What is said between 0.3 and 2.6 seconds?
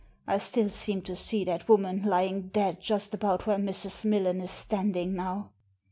still seem to see that woman lying